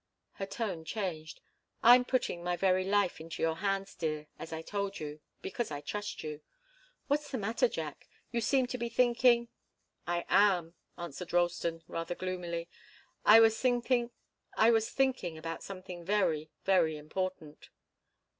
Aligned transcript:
Her 0.31 0.47
tone 0.47 0.83
changed. 0.83 1.41
"I'm 1.83 2.03
putting 2.05 2.43
my 2.43 2.57
very 2.57 2.83
life 2.85 3.21
into 3.21 3.43
your 3.43 3.57
hands, 3.57 3.93
dear, 3.93 4.25
as 4.39 4.51
I 4.51 4.63
told 4.63 4.99
you, 4.99 5.19
because 5.43 5.69
I 5.69 5.79
trust 5.79 6.23
you. 6.23 6.41
What's 7.05 7.29
the 7.29 7.37
matter, 7.37 7.67
Jack? 7.69 8.09
You 8.31 8.41
seem 8.41 8.65
to 8.65 8.79
be 8.79 8.89
thinking" 8.89 9.49
"I 10.07 10.25
am," 10.27 10.73
answered 10.97 11.33
Ralston, 11.33 11.83
rather 11.87 12.15
gloomily. 12.15 12.67
"I 13.25 13.41
was 13.41 13.59
thinking 13.59 14.09
about 14.57 15.61
something 15.63 16.03
very, 16.03 16.49
very 16.65 16.97
important." 16.97 17.69